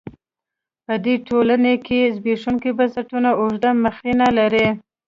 په 0.85 0.93
دې 1.05 1.15
ټولنو 1.27 1.73
کې 1.85 1.99
زبېښونکي 2.15 2.69
بنسټونه 2.77 3.29
اوږده 3.39 3.69
مخینه 3.83 4.27
لري. 4.37 4.67